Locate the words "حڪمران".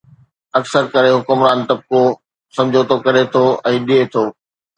1.17-1.59